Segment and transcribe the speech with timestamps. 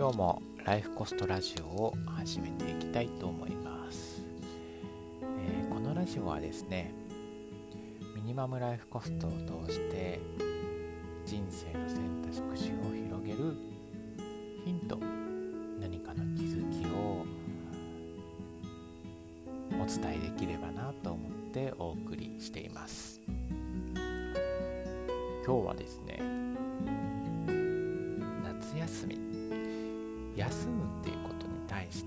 [0.00, 4.22] 今日もライフコストラジオを始めていきたいと思います、
[5.20, 6.94] えー、このラジオはですね
[8.16, 9.30] ミニマムライフコストを
[9.66, 10.18] 通して
[11.26, 13.54] 人生の選択肢を広げる
[14.64, 14.96] ヒント
[15.78, 17.26] 何かの気づきを
[19.78, 23.20] お伝えできればなと思ってお送りしています。
[25.44, 26.09] 今日はですね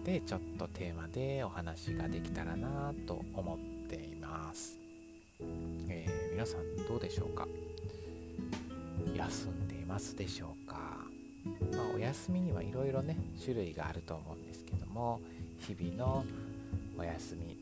[0.04, 4.78] に対してちょっとテーマでお話ができたらなと思っています、
[5.88, 7.48] えー、皆さんどうでしょうか？
[9.16, 10.76] 休んでいますでしょうか、
[11.76, 15.22] まあ、お休みにはいろいろね種類があると思うんですけども
[15.60, 16.26] 日々の
[16.98, 17.58] お休み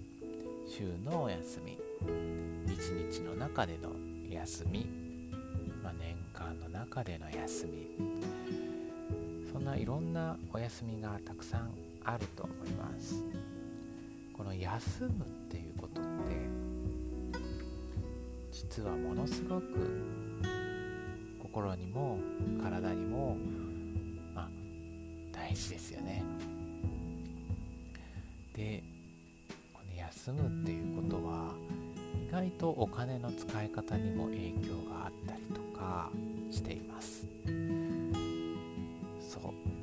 [0.67, 1.77] 週のお休み
[2.73, 3.91] 一日の中での
[4.29, 4.87] 休み、
[5.83, 7.87] まあ、年間の中での休み
[9.51, 11.71] そんないろんなお休みがたくさん
[12.03, 13.23] あると思います。
[14.33, 16.11] この休むっていうことって
[18.51, 19.65] 実はものすごく
[21.41, 22.17] 心にも
[22.61, 23.37] 体にも
[24.33, 24.49] まあ
[25.31, 26.23] 大事ですよね。
[28.55, 28.83] で
[29.73, 31.53] この休むっていうことは
[32.27, 36.09] 意外とお金の使い方にも影響があったりとか
[36.49, 37.30] しています。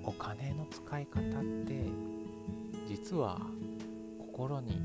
[0.09, 1.23] お金の使い方っ
[1.67, 1.85] て
[2.89, 3.39] 実は
[4.19, 4.81] 心に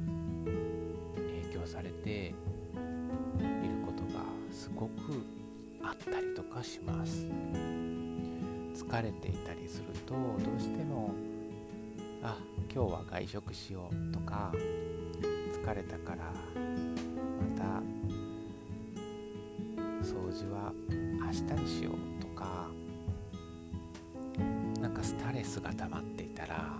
[1.15, 2.33] 影響されている
[3.85, 5.25] ことがすごく
[5.81, 7.25] あったりとかします。
[8.75, 10.19] 疲れていたりするとど
[10.57, 11.13] うしても
[12.21, 12.37] あ
[12.69, 14.51] 今日は外食しようとか
[15.53, 16.33] 疲れたから
[17.55, 17.81] また
[20.05, 22.67] 掃除は明日にしようとか
[25.03, 26.77] ストレスが溜まっていたら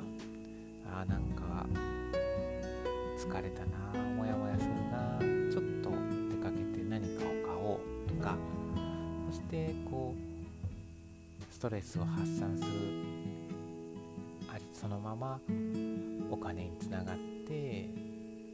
[0.90, 1.66] あなんか
[3.18, 5.20] 疲れたなモヤモヤするな
[5.52, 8.38] ちょっと出かけて何かを買おうとか
[9.30, 12.70] そしてこうストレスを発散する
[14.50, 15.40] あそのまま
[16.32, 17.90] お金につながって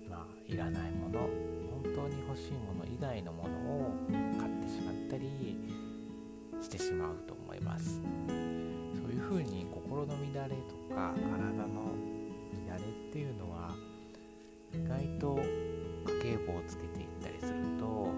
[0.09, 3.91] まあいらないもの本当に欲しいもの以外のものを
[4.39, 5.57] 買ってしまったり
[6.59, 8.01] してしまうと思います。
[9.29, 11.93] ふうに心の乱れとか体の
[12.67, 13.75] 乱れっていうのは
[14.73, 15.39] 意外と
[16.17, 18.09] 家計簿をつけていったりすると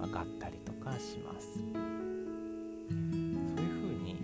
[0.00, 1.46] 分かったりとかします。
[1.54, 4.16] そういうふうに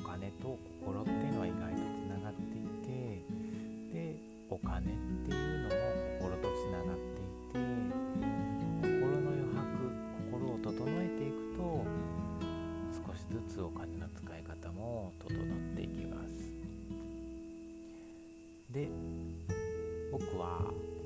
[0.00, 3.22] お金と心っていうのは意外とつながっていて
[3.92, 4.16] で
[4.48, 5.15] お金って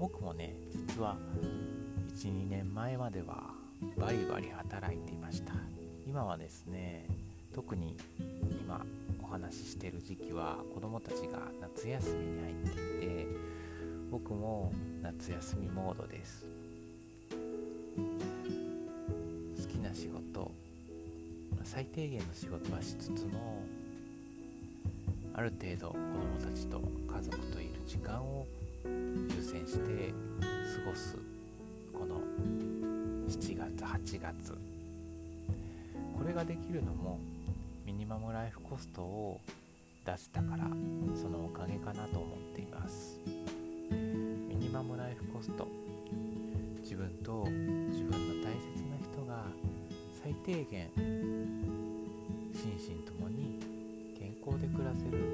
[0.01, 1.19] 僕もね実は
[2.17, 3.51] 12年前までは
[3.99, 5.53] バリバリ働いていました。
[6.07, 7.07] 今はですね
[7.55, 7.99] 特に
[8.65, 8.85] 今
[9.23, 12.71] お話ししてる時期は子供たちが夏休みに入って
[13.05, 13.27] いて
[14.11, 14.73] 僕も
[15.03, 16.47] 夏休みモードです。
[19.63, 20.51] 好きな仕事
[21.63, 23.63] 最低限の仕事はしつつも
[25.35, 28.47] ある程度子供たちと家族といる時間を
[29.51, 30.15] 先して
[30.85, 31.17] 過ごす
[31.93, 32.21] この
[33.29, 34.57] 7月8月。
[36.17, 37.19] これができるのも
[37.85, 39.41] ミニマムライフコストを
[40.07, 40.69] 出せたから
[41.21, 43.19] そのおかげかなと思っています。
[43.91, 45.67] ミニマムライフコスト
[46.81, 47.45] 自分と
[47.91, 49.47] 自分の大切な人が
[50.23, 50.89] 最低限
[52.55, 53.59] 心身ともに
[54.17, 55.30] 健康で暮らせる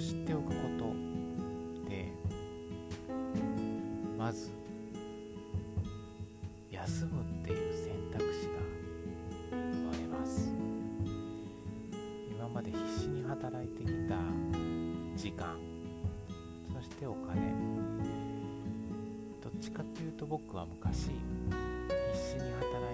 [0.00, 0.94] 知っておくこと
[1.90, 2.10] で
[4.16, 4.50] まず
[6.70, 8.52] 休むっていう選択肢が
[9.50, 10.50] 生まれます。
[12.30, 14.16] 今まで必死に働いてきた
[15.16, 15.58] 時間
[16.74, 17.52] そしてお金。
[19.42, 21.14] どっちかっていうと僕は昔必
[22.16, 22.89] 死に働いて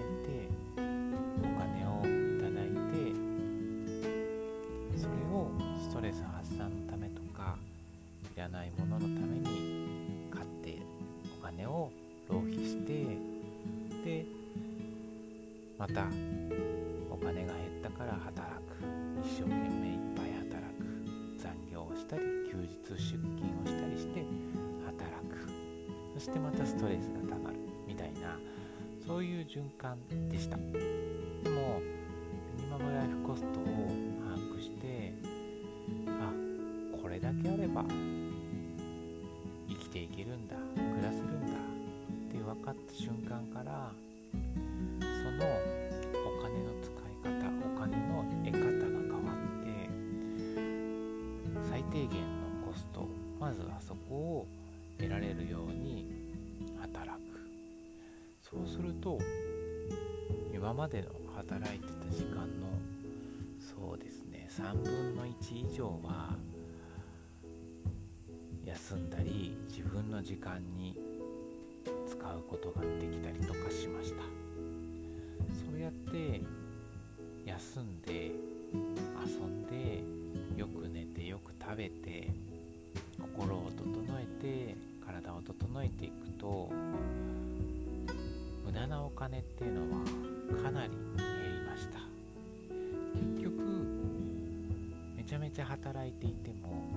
[6.67, 7.57] ス発散のためとか
[8.35, 10.77] いらないもののために買って
[11.39, 11.91] お金を
[12.29, 13.17] 浪費して
[14.03, 14.25] で
[15.77, 16.07] また
[17.09, 18.83] お金が減ったから働く。
[19.23, 20.83] 一生懸命いっぱい働く。
[21.37, 23.17] 残業をしたり休日出勤
[23.63, 24.25] をしたりして
[24.85, 25.49] 働く。
[26.15, 27.57] そしてまたストレスがたまる。
[27.87, 28.37] みたいな
[29.05, 29.97] そういう循環
[30.29, 30.57] でした。
[30.57, 31.79] でも
[32.57, 33.63] ミニマムライフコストを
[34.23, 35.13] 把握して
[36.07, 36.33] あ
[37.07, 37.85] これだけあれば
[39.69, 41.57] 生きていけるんだ暮らせるんだっ
[42.29, 43.93] て分かった瞬間から
[44.99, 45.45] その
[46.27, 47.31] お金の使い方
[47.63, 49.87] お金の得方が変わって
[51.71, 53.07] 最低限のコスト
[53.39, 54.47] まずはそこを
[54.97, 56.11] 得られるように
[56.81, 57.39] 働く。
[58.41, 59.17] そうすると
[60.53, 61.07] 今までの
[61.37, 62.67] 働いてた時間の
[63.57, 66.35] そうですね3分の1以上は
[68.67, 70.93] 休んだり自分の時間に
[72.05, 74.23] 使うことができたりとかしました。
[75.71, 76.41] そうやって
[77.45, 78.31] 休んで
[79.25, 80.03] 遊んで
[80.59, 82.29] よく寝てよく食べて
[83.17, 84.75] 心を整えて
[85.05, 86.69] 体を整えていくと
[88.65, 90.03] 無駄なお金っていうのは
[90.61, 91.99] かなり減りました。
[93.15, 93.61] 結局
[95.15, 96.96] めちゃめちゃ働いていても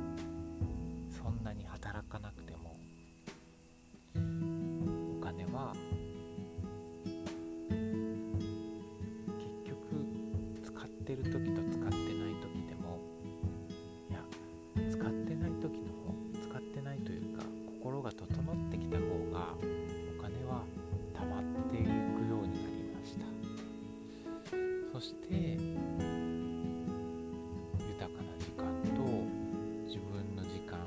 [25.10, 25.58] して豊
[28.14, 28.62] かな時間
[28.94, 29.02] と
[29.84, 30.78] 自分の時間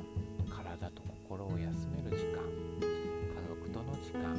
[0.49, 1.59] 体と心を休
[1.91, 4.33] める時間家族との時間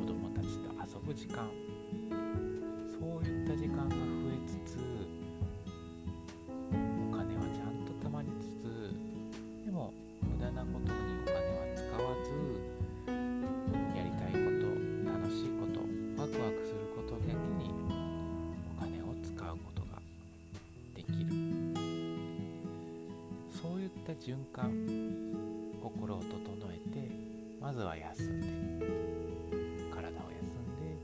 [0.00, 1.48] 子供たちと遊ぶ時間
[2.98, 4.07] そういった時間が
[24.20, 24.70] 循環
[25.80, 26.28] 心を整
[26.72, 27.10] えて
[27.60, 28.86] まずは休んで
[29.94, 30.96] 体を休んで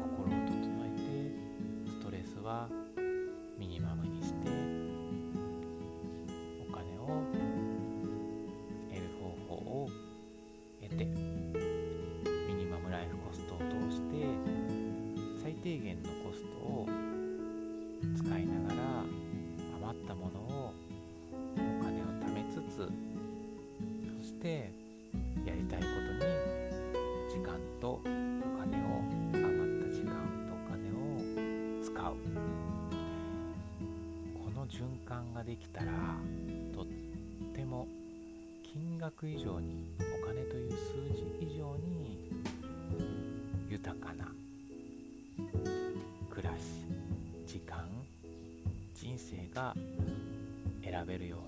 [0.00, 2.68] 心を整えてストレスは
[24.40, 24.70] て
[25.44, 26.30] やりたいことに
[27.28, 29.02] 時間とお金を
[29.34, 29.46] 余
[29.80, 30.14] った時間
[30.48, 32.16] とお金を使う。
[34.34, 35.92] この循環ができたら
[36.74, 36.86] とっ
[37.54, 37.88] ても
[38.62, 40.76] 金額以上にお金という数
[41.14, 42.18] 字以上に
[43.68, 44.28] 豊かな
[46.30, 46.84] 暮らし
[47.46, 47.88] 時間
[48.94, 49.74] 人生が
[50.82, 51.28] 選べる。
[51.28, 51.38] よ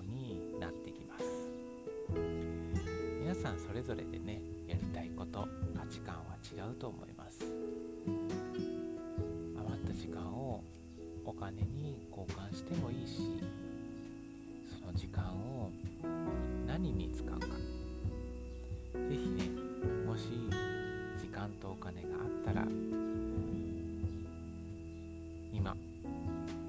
[3.81, 7.43] れぞれでねやりたいこと価値観は違うと思います。
[9.57, 10.63] 余った時間を
[11.25, 13.41] お金に交換してもいいし
[14.79, 15.71] その時間を
[16.67, 17.47] 何に使うか。
[17.47, 17.51] ぜ
[19.09, 19.49] ひね
[20.05, 20.27] もし
[21.19, 22.67] 時間とお金があったら
[25.51, 25.75] 今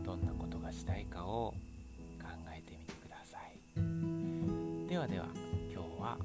[0.04, 1.54] どんなことがしたいかを
[2.18, 3.50] 考えてみてください。
[4.88, 5.26] ではでは
[5.72, 6.16] 今日は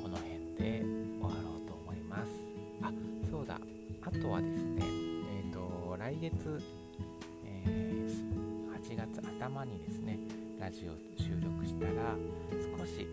[0.00, 2.30] この辺で終わろうと思います。
[2.82, 2.92] あ
[3.30, 3.58] そうだ。
[4.02, 4.82] あとはですね
[5.44, 6.62] えっ、と来月、
[7.44, 7.90] えー
[8.90, 10.18] 8月頭にですね
[10.58, 12.16] ラジオ収録したら
[12.76, 13.06] 少し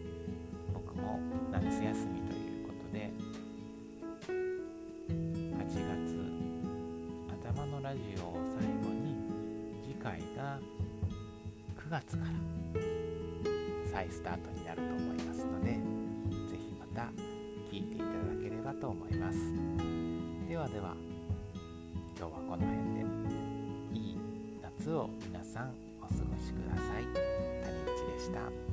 [0.73, 1.19] 僕も
[1.51, 3.11] 夏休みということで
[4.25, 6.17] 8月
[7.45, 9.17] 頭のラジオを最後に
[9.83, 10.59] 次回が
[11.77, 12.31] 9月から
[13.91, 14.96] 再スタートになると
[17.77, 18.09] 聞いていただ
[18.41, 19.37] ければと思います。
[20.49, 20.95] ではでは
[22.17, 23.05] 今日はこの辺で。
[23.93, 24.17] いい
[24.63, 27.03] 夏を皆さんお過ごしください。
[27.03, 28.66] 谷口でした。